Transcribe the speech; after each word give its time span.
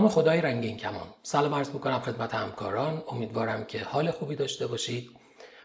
نام 0.00 0.08
خدای 0.08 0.40
رنگین 0.40 0.76
کمان. 0.76 1.06
سلام 1.22 1.54
عرض 1.54 1.70
می‌کنم 1.70 2.00
خدمت 2.00 2.34
همکاران. 2.34 3.02
امیدوارم 3.08 3.64
که 3.64 3.84
حال 3.84 4.10
خوبی 4.10 4.36
داشته 4.36 4.66
باشید. 4.66 5.10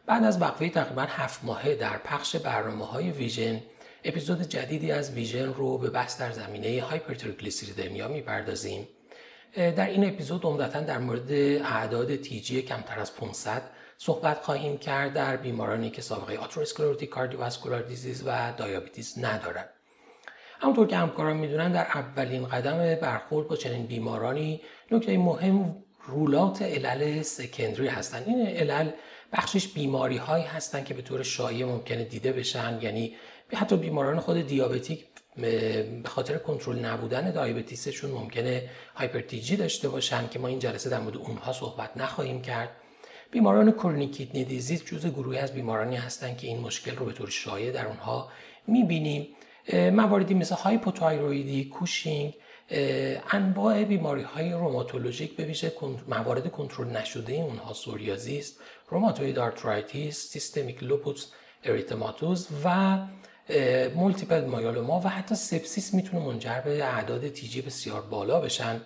بعد 0.06 0.24
از 0.24 0.42
وقفه 0.42 0.70
تقریبا 0.70 1.02
هفت 1.02 1.44
ماهه 1.44 1.76
در 1.76 1.98
پخش 1.98 2.36
برنامه 2.36 2.86
های 2.86 3.12
Vision 3.12 3.62
اپیزود 4.04 4.42
جدیدی 4.42 4.92
از 4.92 5.12
Vision 5.12 5.54
رو 5.54 5.78
به 5.78 5.90
بحث 5.90 6.22
در 6.22 6.32
زمینه 6.32 6.84
hypertriglyceridemia 6.84 8.08
می‌پردازیم. 8.08 8.88
در 9.56 9.88
این 9.88 10.08
اپیزود 10.08 10.46
عمدتا 10.46 10.80
در 10.80 10.98
مورد 10.98 11.32
اعداد 11.32 12.16
TG 12.16 12.62
کمتر 12.62 13.00
از 13.00 13.16
500 13.16 13.62
صحبت 13.98 14.42
خواهیم 14.42 14.78
کرد 14.78 15.14
در 15.14 15.38
بیمارانی 15.38 15.90
که 15.90 16.02
سابقه 16.02 16.38
atherosclerotic 16.38 17.10
cardiovascular 17.10 17.82
disease 17.82 18.24
و 18.26 18.54
diabetes 18.58 19.18
ندارند 19.18 19.70
همونطور 20.60 20.88
که 20.88 20.98
همکاران 20.98 21.38
می‌دونن 21.38 21.72
در 21.72 21.86
اولین 21.86 22.48
قدم 22.48 22.96
برخورد 22.96 23.48
با 23.48 23.56
چنین 23.56 23.86
بیمارانی 23.86 24.62
نکته 24.92 25.18
مهم 25.18 25.76
rule 26.08 26.39
out 26.39 26.62
علل 26.62 27.22
secondary 27.22 27.88
هستند 27.88 28.24
این 28.28 28.48
علل 28.48 28.90
بخشیش 29.34 29.68
بیماری 29.68 30.18
هایی 30.18 30.44
هستند 30.44 30.86
که 30.86 30.94
به 30.94 31.02
طور 31.02 31.24
شایع 31.24 31.66
ممکنه 31.66 32.04
دیده 32.04 32.32
بشن. 32.32 32.80
یعنی 32.82 33.16
حتی 33.54 33.78
بیماران 33.78 34.20
خود 34.20 34.48
diabetic 34.48 35.06
به 35.38 35.86
خاطر 36.06 36.38
کنترل 36.38 36.80
نبودن 36.80 37.32
diabetes 37.32 37.85
شون 37.85 38.12
ممکنه 38.12 38.70
hyper 38.96 39.39
TG 39.39 39.56
داشته 39.56 39.90
باشن 39.90 40.28
که 40.28 40.40
ما 40.40 40.48
این 40.48 40.60
جلسه 40.60 40.90
در 40.90 41.00
مورد 41.00 41.18
اونها 41.18 41.54
صحبت 41.54 41.98
نخواهیم 41.98 42.42
کرد. 42.42 42.70
بیماران 43.32 43.72
chronic 43.72 44.16
kidney 44.16 44.44
disease 44.44 44.86
جزء 44.86 45.10
گروهی 45.10 45.38
از 45.38 45.54
بیمارانی 45.54 45.96
هستند 45.96 46.38
که 46.38 46.48
این 46.48 46.60
مشکل 46.60 46.96
رو 46.96 47.06
به 47.06 47.12
طور 47.12 47.30
شایع 47.30 47.72
در 47.72 47.86
اونها 47.86 48.30
می‌بینیم. 48.68 49.28
مواردی 49.74 50.34
مثل 50.34 50.56
hypothyroid 50.56 51.66
ی 51.66 51.74
Cushing 51.74 52.34
انواع 53.32 53.84
بیماری 53.84 54.22
های 54.22 54.52
روماتولوژیک 54.52 55.36
به 55.36 55.44
ویژه 55.44 55.74
موارد 56.08 56.52
کنترل 56.52 56.88
نشده 56.88 57.34
اونها 57.34 57.74
psoriasis 57.74 58.60
rheumatoid 58.90 59.40
arthritis 59.40 60.18
systemic 60.18 60.84
lupus 60.84 61.32
erythematosus 61.64 62.48
و 62.66 62.98
multiple 63.96 64.46
myeloma 64.46 65.02
و 65.06 65.10
حتی 65.10 65.36
sepsis 65.36 65.94
می‌تونه 65.94 66.26
منجر 66.26 66.62
به 66.62 66.84
اعداد 66.84 67.28
TG 67.28 67.62
بسیار 67.62 68.02
بالا 68.02 68.40
بشن. 68.40 68.82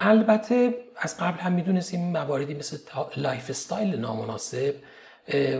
البته 0.00 0.74
از 0.96 1.16
قبل 1.16 1.38
هم 1.38 1.52
می‌دونستیم 1.52 2.00
مواردی 2.00 2.54
مثل 2.54 2.78
lifestyle 3.16 3.94
نامناسب 3.94 4.74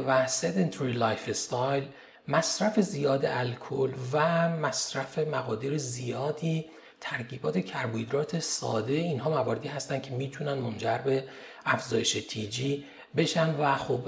و 0.07 0.27
sedentary 0.27 0.93
lifestyle 0.93 1.85
مصرف 2.29 2.81
زیاد 2.81 3.25
الکل 3.25 3.91
و 4.13 4.49
مصرف 4.49 5.19
مقادیر 5.19 5.79
زیادی 5.79 6.67
ترکیبات 7.01 7.59
کربوهیدرات 7.59 8.39
ساده 8.39 8.93
اینها 8.93 9.31
مواردی 9.31 9.69
هستند 9.69 10.03
که 10.03 10.11
می‌تونن 10.11 10.55
منجر 10.55 10.99
به 10.99 11.25
افزایش 11.65 12.13
TG 12.13 12.85
بشن 13.17 13.55
و 13.55 13.75
خب 13.75 14.01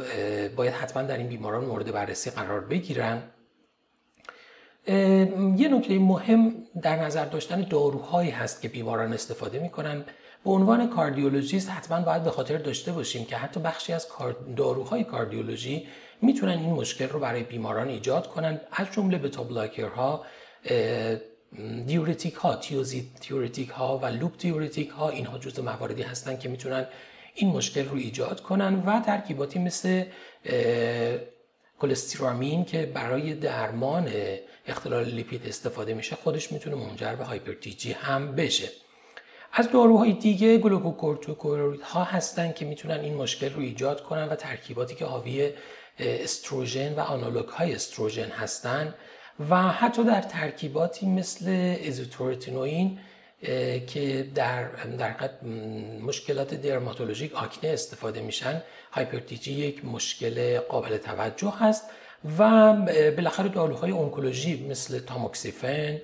باید 0.49 0.75
حتما 0.75 1.03
در 1.03 1.17
این 1.17 1.29
بیماران 1.29 1.65
مورد 1.65 1.93
بررسی 1.93 2.31
قرار 2.31 2.61
بگیرن. 2.61 3.23
یه 5.57 5.69
نکته 5.69 5.99
مهم 5.99 6.55
در 6.83 6.97
نظر 6.97 7.25
داشتن 7.25 7.63
داروهایی 7.63 8.31
هست 8.31 8.63
که 8.63 8.69
بیماران 8.69 9.13
استفاده 9.13 9.59
می‌کنن. 9.59 10.05
به 10.45 10.51
عنوان 10.51 10.89
کاردیولوژیست 10.89 11.71
حتما 11.71 12.01
باید 12.01 12.25
به 12.25 12.31
خاطر 12.31 12.59
داشته 12.59 12.93
باشیم 12.93 13.25
که 13.25 13.37
حتی 13.37 13.61
بخشی 13.61 13.93
از 13.93 14.07
داروهای 14.57 15.05
کاردیولوژی 15.05 15.87
می‌تونن 16.23 16.59
این 16.59 16.71
مشکل 16.71 17.09
رو 17.09 17.21
برای 17.21 17.43
بیماران 17.43 17.89
ایجاد 17.89 18.27
کنن 18.29 18.61
از 18.73 18.87
جمله 18.93 19.19
beta 19.19 19.43
blocker 19.43 22.35
ها 22.35 22.57
diuretic 22.57 23.69
ها 23.69 23.70
thiazide 23.70 23.84
diuretic 23.84 23.97
ها 23.97 23.99
و 23.99 24.07
loop 24.07 24.39
diuretic 24.39 24.89
ها 24.89 25.09
اینها 25.09 25.39
جزء 25.39 25.63
مواردی 25.63 26.03
هستن 26.03 26.39
که 26.39 26.49
می‌تونن 26.49 26.87
این 27.35 27.51
مشکل 27.51 27.89
رو 27.89 27.97
ایجاد 27.97 28.41
کنن 28.41 28.83
و 28.87 29.01
ترکیباتی 29.01 29.59
مثل 29.59 30.05
cholestyramine 31.81 32.65
که 32.65 32.87
برای 32.87 33.35
درمان 33.35 34.09
اختلال 34.67 35.05
لیپید 35.05 35.47
استفاده 35.47 35.95
میشه 35.95 36.17
خودش 36.17 36.53
می‌تونه 36.53 36.77
منجر 36.77 37.15
به 37.15 37.25
hyper 37.25 37.73
TG 37.73 37.93
هم 37.93 38.35
بشه. 38.35 38.69
از 39.59 39.71
داروهای 39.71 40.13
دیگه 40.13 40.59
گلوکوکورتیکوئید 40.59 41.81
ها 41.81 42.05
هستن 42.05 42.53
که 42.53 42.65
می‌تونن 42.65 43.01
این 43.01 43.15
مشکل 43.15 43.53
رو 43.53 43.61
ایجاد 43.61 44.03
کنن 44.03 44.29
و 44.29 44.35
ترکیباتی 44.35 44.95
که 44.95 45.05
حاوی 45.05 45.51
استروژن 45.99 46.95
و 46.95 47.01
آنالوگ 47.01 47.49
های 47.49 47.75
استروژن 47.75 48.29
هستن 48.29 48.95
و 49.51 49.63
حتی 49.63 50.05
در 50.05 50.21
ترکیباتی 50.21 51.07
مثل 51.07 51.77
isotretinoin 51.89 52.99
که 53.87 54.27
در 54.35 54.69
در 54.99 55.31
مشکلات 56.03 56.55
درماتولوژیک 56.55 57.35
آکنه 57.35 57.71
استفاده 57.71 58.21
میشن. 58.21 58.63
hyper 58.93 59.36
TG 59.36 59.53
یک 59.53 59.85
مشکل 59.85 60.59
قابل 60.59 60.97
توجه 60.97 61.55
هست 61.59 61.85
و 62.39 62.73
بالاخره 63.17 63.49
داروهای 63.49 63.91
اونکولوژی 63.91 64.67
مثل 64.71 64.99
tamoxifen 64.99 66.01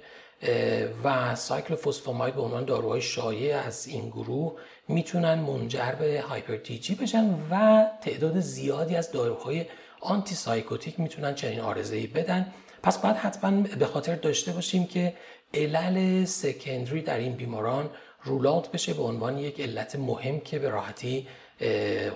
و 1.04 1.34
cyclophosphamide 1.34 2.34
به 2.34 2.42
عنوان 2.42 2.64
داروهای 2.64 3.02
شایع 3.02 3.58
از 3.58 3.86
این 3.86 4.08
گروه 4.08 4.52
می‌تونن 4.88 5.34
منجر 5.34 5.92
به 5.92 6.20
hyper 6.20 6.73
TG 6.73 6.94
بشن 6.94 7.34
و 7.50 7.84
تعداد 8.02 8.40
زیادی 8.40 8.96
از 8.96 9.12
داروهای 9.12 9.66
antipsychotic 10.00 11.00
می‌تونن 11.00 11.34
چنین 11.34 11.60
عارضه‌ای 11.60 12.06
بدن. 12.06 12.52
پس 12.82 12.98
باید 12.98 13.16
حتما 13.16 13.62
به 13.78 13.86
خاطر 13.86 14.14
داشته 14.14 14.52
باشیم 14.52 14.86
که 14.86 15.14
علل 15.54 16.24
secondary 16.24 17.02
در 17.02 17.18
این 17.18 17.32
بیماران 17.32 17.90
rule 18.24 18.52
out 18.52 18.72
بشه 18.72 18.94
به 18.94 19.02
عنوان 19.02 19.38
یک 19.38 19.60
علت 19.60 19.96
مهم 19.96 20.40
که 20.40 20.58
به 20.58 20.68
راحتی 20.68 21.28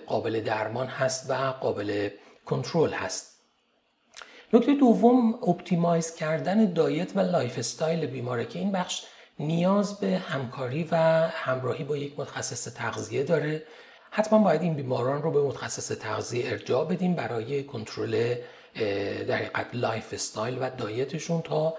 قابل 0.07 0.41
درمان 0.41 0.87
هست 0.87 1.31
و 1.31 1.35
قابل 1.35 2.09
کنترل 2.47 2.93
هست. 2.93 3.38
نکته 4.53 4.75
دوم 4.75 5.35
optimize 5.35 6.15
کردن 6.15 6.73
diet 6.73 7.17
و 7.17 7.21
lifestyle 7.21 8.07
بیماره 8.07 8.45
که 8.45 8.59
این 8.59 8.73
بخش 8.73 9.03
نیاز 9.39 10.01
به 10.01 10.17
همکاری 10.17 10.89
و 10.91 10.97
همراهی 11.33 11.85
با 11.85 11.97
یک 11.97 12.21
متخصص 12.21 12.75
تغذیه 12.75 13.23
داره. 13.23 13.63
حتما 14.11 14.39
باید 14.39 14.63
این 14.63 14.75
بیماران 14.75 15.23
رو 15.23 15.31
به 15.31 15.43
متخصص 15.43 15.99
تغذیه 15.99 16.51
ارجاع 16.51 16.85
بدیم 16.85 17.15
برای 17.15 17.65
کنترل 17.65 18.35
در 19.29 19.37
حقیقت 19.37 19.67
lifestyle 19.73 20.59
و 20.61 20.71
diet 20.71 21.07
شون 21.07 21.43
تا 21.43 21.75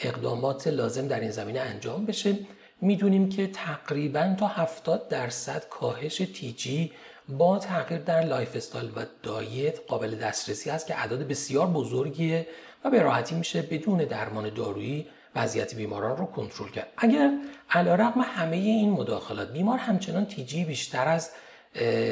اقدامات 0.00 0.66
لازم 0.66 1.08
در 1.08 1.20
این 1.20 1.30
زمینه 1.30 1.60
انجام 1.60 2.06
بشه. 2.06 2.38
می‌دونیم 2.80 3.28
که 3.28 3.46
تقریبا 3.46 4.34
تا 4.38 4.46
70 4.46 5.08
درصد 5.08 5.64
کاهش 5.70 6.16
TG 6.16 6.92
با 7.28 7.58
تغییر 7.58 8.00
در 8.00 8.20
lifestyle 8.20 8.90
و 8.96 9.04
diet 9.22 9.80
قابل 9.86 10.14
دسترسی 10.14 10.70
است 10.70 10.86
که 10.86 10.98
اعداد 10.98 11.28
بسیار 11.28 11.66
بزرگیه 11.66 12.46
و 12.84 12.90
به 12.90 13.02
راحتی 13.02 13.34
میشه 13.34 13.62
بدون 13.62 13.98
درمان 13.98 14.54
دارویی 14.54 15.06
وضعیت 15.34 15.74
بیماران 15.74 16.16
رو 16.16 16.26
کنترل 16.26 16.68
کرد. 16.68 16.88
اگر 16.96 17.30
علیرغم 17.70 18.20
همه 18.20 18.56
این 18.56 18.90
مداخلات 18.90 19.52
بیمار 19.52 19.78
همچنان 19.78 20.26
TG 20.26 20.64
بیشتر 20.64 21.08
از 21.08 21.30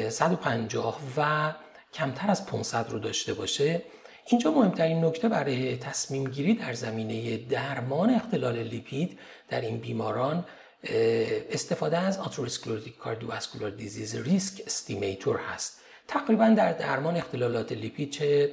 150 0.09 0.99
و 1.17 1.53
کمتر 1.93 2.31
از 2.31 2.45
500 2.45 2.89
رو 2.89 2.99
داشته 2.99 3.33
باشه 3.33 3.81
اینجا 4.25 4.51
مهمترین 4.51 5.05
نکته 5.05 5.29
برای 5.29 5.77
تصمیم 5.77 6.23
گیری 6.23 6.53
در 6.53 6.73
زمینه 6.73 7.37
درمان 7.37 8.09
اختلال 8.09 8.57
لیپید 8.57 9.19
در 9.49 9.61
این 9.61 9.77
بیماران 9.77 10.45
استفاده 10.83 11.97
از 11.97 12.17
atherosclerotic 12.17 12.97
cardiovascular 12.97 13.69
disease 13.69 14.15
risk 14.15 14.61
estimator 14.65 15.37
هست. 15.37 15.79
تقریبا 16.07 16.49
در 16.49 16.73
درمان 16.73 17.15
اختلالات 17.17 17.71
لیپید 17.71 18.11
چه 18.11 18.51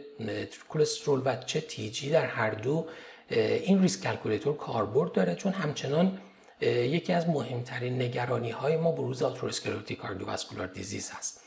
کلسترول 0.68 1.22
و 1.24 1.36
چه 1.36 1.60
TG 1.60 2.10
در 2.10 2.26
هر 2.26 2.50
دو 2.50 2.86
این 3.30 3.82
risk 3.82 4.03
calculator 4.03 4.56
کاربرد 4.56 5.12
داره 5.12 5.34
چون 5.34 5.53
همچنان 5.53 6.18
یکی 6.62 7.12
از 7.12 7.28
مهمترین 7.28 8.03
نگرانی 8.03 8.50
های 8.50 8.77
ما 8.77 8.92
بروز 8.92 9.22
atherosclerotic 9.22 9.98
cardiovascular 9.98 10.66
disease 10.66 11.10
هست. 11.10 11.41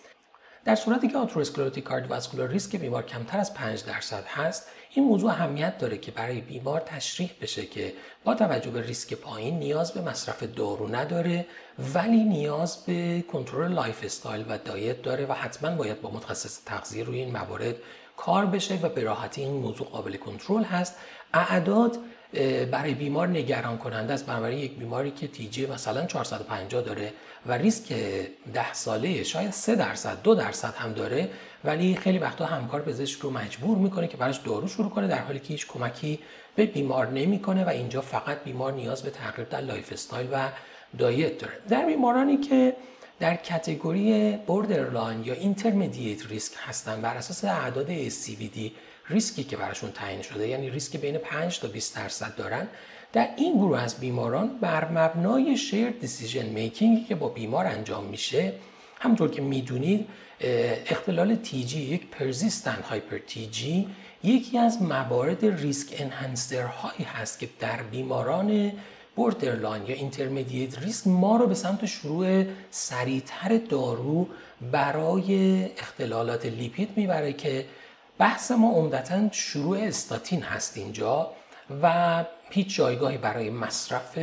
در 0.65 0.75
صورتی 0.75 1.07
که 1.07 1.18
atherosclerotic 1.18 1.83
cardiovascular 1.83 2.47
risk 2.47 2.75
بیمار 2.75 3.04
کمتر 3.04 3.38
از 3.38 3.54
5 3.54 3.83
درصد 3.83 4.25
هست. 4.25 4.68
این 4.94 5.06
موضوع 5.06 5.31
اهمیت 5.31 5.77
داره 5.77 5.98
که 5.98 6.12
برای 6.12 6.42
بیمار 6.42 6.80
تشریح 6.80 7.31
بشه 7.42 7.65
که 7.65 7.94
با 8.24 8.36
توجه 8.36 8.71
به 8.71 8.81
ریسک 8.81 9.13
پایین 9.13 9.60
نیاز 9.60 9.92
به 9.92 10.01
مصرف 10.01 10.44
دارو 10.44 10.95
نداره 10.95 11.45
ولی 11.94 12.24
نیاز 12.24 12.86
به 12.86 13.21
کنترل 13.21 13.74
lifestyle 13.74 14.45
و 14.50 14.57
diet 14.57 15.01
داره 15.01 15.25
و 15.25 15.33
حتما 15.33 15.75
باید 15.75 16.01
با 16.01 16.12
متخصص 16.12 16.63
تغذیه 16.66 17.04
روی 17.04 17.19
این 17.19 17.31
موارد 17.31 17.75
کار 18.18 18.45
بشه 18.45 18.75
و 18.75 18.89
به 18.89 19.04
راحتی 19.04 19.42
این 19.42 19.54
موضوع 19.54 19.88
قابل 19.88 20.16
کنترل 20.16 20.63
هست. 20.63 20.95
اعداد 21.33 21.98
برای 22.71 22.94
بیمار 22.94 23.27
نگران 23.27 23.77
کننده 23.77 24.13
است. 24.13 24.25
بنابراین 24.25 24.59
یک 24.59 24.75
بیماری 24.75 25.12
که 25.12 25.27
TG 25.27 25.65
مثلا 25.65 26.06
450 26.06 26.81
داره 26.81 27.13
و 27.45 27.51
ریسک 27.51 27.94
10 28.53 28.74
ساله 28.74 29.24
شاید 29.24 29.51
3 29.51 29.75
درصد 29.75 30.18
2 30.24 30.35
درصد 30.35 30.74
هم 30.75 30.94
داره 30.94 31.30
ولی 31.63 31.95
خیلی 31.95 32.18
وقتا 32.18 32.45
همکار 32.45 32.81
پزشک 32.81 33.19
رو 33.19 33.30
مجبور 33.30 33.77
می‌کنه 33.77 34.07
که 34.07 34.18
براش 34.18 34.38
دارو 34.38 34.68
شروع 34.68 34.89
کنه 34.89 35.07
در 35.07 35.19
حالی 35.19 35.39
که 35.39 35.47
هیچ 35.47 35.68
کمکی 35.68 36.19
به 36.56 36.65
بیمار 36.65 37.07
نمی‌کنه 37.07 37.65
و 37.65 37.69
اینجا 37.69 38.01
فقط 38.01 38.44
بیمار 38.44 38.74
نیاز 38.74 39.03
به 39.03 39.09
تغییر 39.09 39.47
در 39.47 39.62
lifestyle 39.62 40.27
و 40.31 40.50
diet 40.97 41.38
داره. 41.38 41.53
در 41.69 41.85
بیمارانی 41.85 42.38
که 42.38 42.75
در 43.19 43.35
category 43.35 44.38
borderline 44.47 45.24
یا 45.24 45.33
intermediate 45.33 46.27
risk 46.27 46.53
هستن 46.57 47.01
بر 47.01 47.18
اساس 47.18 47.45
اعداد 47.45 48.09
ASCVD 48.09 48.71
risk 49.09 49.37
ی 49.37 49.44
که 49.44 49.57
براشون 49.57 49.91
تعیین 49.91 50.21
شده 50.21 50.47
یعنی 50.47 50.69
ریسک 50.69 50.97
بین 50.97 51.17
5 51.17 51.59
تا 51.59 51.67
20 51.67 51.95
درصد 51.95 52.35
دارن. 52.35 52.67
در 53.13 53.29
این 53.38 53.53
گروه 53.53 53.81
از 53.81 54.00
بیماران 54.00 54.57
بر 54.61 54.91
مبنای 54.91 55.57
shared 55.57 55.89
decision 55.89 56.45
making 56.45 56.95
ی 56.95 57.03
که 57.03 57.15
با 57.15 57.27
بیمار 57.27 57.65
انجام 57.65 58.03
میشه 58.03 58.53
همونطور 59.00 59.29
که 59.31 59.41
می‌دونید 59.41 60.07
اختلال 60.85 61.35
TG 61.35 61.81
یک 61.81 62.07
persistent 62.07 62.77
hyper 62.89 63.18
TG 63.18 63.88
یکی 64.23 64.57
از 64.57 64.81
موارد 64.81 65.45
risk 65.45 65.95
enhancer 65.97 66.63
هایی 66.63 67.03
هست 67.03 67.39
که 67.39 67.49
در 67.59 67.81
بیماران 67.91 68.71
borderline 69.15 69.85
یا 69.85 69.95
intermediate 69.95 70.80
risk 70.80 71.07
ما 71.07 71.38
رو 71.38 71.47
به 71.47 71.56
سمت 71.56 71.85
شروع 71.85 72.44
سریعتر 72.71 73.57
دارو 73.57 74.27
برای 74.71 75.63
اختلالات 75.77 76.45
لیپید 76.45 76.89
می‌بره 76.95 77.33
که 77.33 77.65
بحث 78.18 78.51
ما 78.51 78.71
عمدتا 78.71 79.30
شروع 79.31 79.77
استاتین 79.77 80.42
هست 80.42 80.77
اینجا 80.77 81.31
و 81.81 82.25
هیچ 82.50 82.75
جایگاهی 82.75 83.18
برای 83.18 83.50
مصرف 83.50 84.19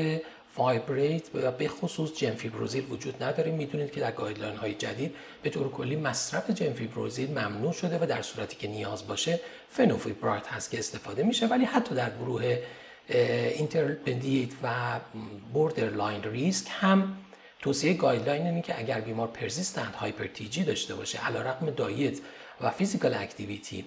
fibrate 0.55 1.23
و 1.35 1.51
به 1.51 1.69
خصوص 1.69 2.13
جنفیبروزیل 2.13 2.85
وجود 2.91 3.23
نداره. 3.23 3.53
می‌دونید 3.53 3.93
که 3.93 4.01
در 4.01 4.13
guideline 4.12 4.57
های 4.57 4.75
جدید 4.75 5.15
به 5.43 5.51
طور 5.51 5.71
کلی 5.71 5.97
مصرف 5.97 6.51
جنفیبروزیل 6.51 7.31
ممنوع 7.31 7.73
شده 7.73 7.99
و 8.03 8.07
در 8.07 8.23
صورتی 8.23 8.57
که 8.57 8.69
نیاز 8.69 9.07
باشه 9.07 9.41
فنوفیبرات 9.71 10.49
هست 10.49 10.71
که 10.71 10.79
استفاده 10.79 11.23
میشه. 11.23 11.47
ولی 11.47 11.65
حتی 11.65 11.95
در 11.95 12.11
گروه 12.11 12.59
intermediate 13.55 14.51
و 14.63 14.71
borderline 15.53 16.23
risk 16.23 16.67
هم 16.81 17.17
توصیه 17.63 17.95
guideline 17.95 18.47
اینه 18.47 18.63
که 18.63 18.79
اگر 18.79 19.01
بیمار 19.01 19.29
persistent 19.29 19.97
hyper 19.97 20.45
TG 20.45 20.65
داشته 20.65 20.95
باشه 20.95 21.27
علیرغم 21.27 21.71
diet 21.71 22.19
و 22.62 22.71
physical 22.71 23.15
activity 23.15 23.85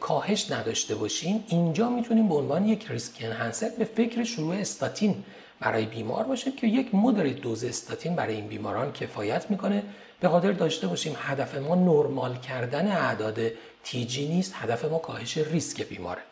کاهش 0.00 0.50
نداشته 0.50 0.94
باشیم 0.94 1.44
اینجا 1.48 1.90
می‌تونیم 1.90 2.28
به 2.28 2.34
عنوان 2.34 2.66
یک 2.66 2.86
risk 2.90 3.12
enhancer 3.20 3.70
به 3.78 3.84
فکر 3.84 4.24
شروع 4.24 4.54
استاتین 4.54 5.24
برای 5.60 5.86
بیمار 5.86 6.24
باشیم 6.24 6.56
که 6.56 6.66
یک 6.66 6.94
moderate 6.94 7.24
dose 7.24 7.64
استاتین 7.64 8.16
برای 8.16 8.34
این 8.34 8.46
بیماران 8.46 8.92
کفایت 8.92 9.50
می‌کنه. 9.50 9.82
به 10.20 10.28
خاطر 10.28 10.52
داشته 10.52 10.86
باشیم 10.86 11.16
هدف 11.18 11.54
ما 11.54 11.74
نرمال 11.74 12.36
کردن 12.36 12.88
اعداد 12.88 13.38
تیجی 13.84 14.28
نیست 14.28 14.52
هدف 14.54 14.84
ما 14.84 14.98
کاهش 14.98 15.38
ریسک 15.38 15.82
بیماره. 15.82 16.22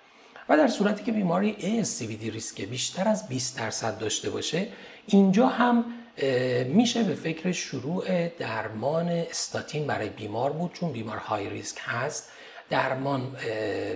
و 0.49 0.57
در 0.57 0.69
صورتی 0.69 1.05
که 1.05 1.13
بیماری 1.13 1.57
ASCVD 1.61 2.33
ریسک 2.33 2.61
بیشتر 2.63 3.09
از 3.09 3.29
20 3.29 3.59
درصد 3.59 3.99
داشته 3.99 4.31
باشه 4.31 4.67
اینجا 5.07 5.47
هم 5.47 5.85
میشه 6.67 7.03
به 7.03 7.15
فکر 7.15 7.53
شروع 7.53 8.29
درمان 8.29 9.09
استاتین 9.09 9.87
برای 9.87 10.09
بیمار 10.09 10.53
بود 10.53 10.73
چون 10.73 10.93
بیمار 10.93 11.17
های 11.17 11.51
ریسک 11.51 11.79
هست. 11.81 12.31
درمان 12.71 13.37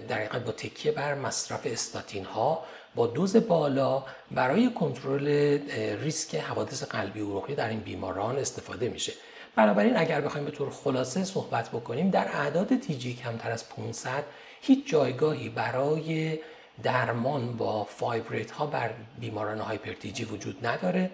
در 0.09 0.39
با 0.39 0.53
تکیه 0.53 0.93
بر 0.93 1.15
مصرف 1.15 1.61
استاتین 1.65 2.25
ها 2.25 2.65
با 2.95 3.07
دوز 3.07 3.37
بالا 3.37 4.05
برای 4.31 4.71
کنترل 4.71 5.59
ریسک 6.03 6.35
حوادث 6.35 6.83
قلبی 6.83 7.21
عروقی 7.21 7.55
در 7.55 7.69
این 7.69 7.81
بیماران 7.81 8.39
استفاده 8.39 8.89
میشه. 8.89 9.13
بنابراین 9.57 9.97
اگر 9.97 10.21
بخوایم 10.21 10.45
به 10.45 10.51
طور 10.51 10.71
خلاصه 10.71 11.25
صحبت 11.25 11.69
بکنیم 11.69 12.11
در 12.11 12.29
اعداد 12.33 12.79
TG 12.79 13.15
کمتر 13.15 13.51
از 13.51 13.69
500 13.69 14.25
هیچ 14.61 14.87
جایگاهی 14.87 15.49
برای 15.49 16.39
درمان 16.83 17.57
با 17.57 17.85
fibrate 17.85 18.51
ها 18.51 18.67
بر 18.67 18.91
بیماران 19.21 19.59
hyper 19.59 20.06
TG 20.06 20.25
وجود 20.25 20.67
نداره. 20.67 21.11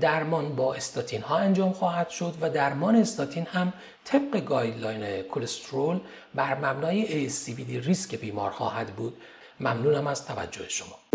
درمان 0.00 0.56
با 0.56 0.74
استاتین 0.74 1.22
ها 1.22 1.36
انجام 1.36 1.72
خواهد 1.72 2.08
شد 2.08 2.34
و 2.40 2.50
درمان 2.50 2.96
استاتین 2.96 3.46
هم 3.46 3.72
طبق 4.04 4.44
guideline 4.44 5.22
کلسترول 5.22 6.00
بر 6.34 6.58
مبنای 6.58 7.28
ASCVD 7.28 7.86
risk 7.86 8.14
بیمار 8.14 8.50
خواهد 8.50 8.86
بود. 8.86 9.16
ممنونم 9.60 10.06
از 10.06 10.26
توجه 10.26 10.68
شما. 10.68 11.13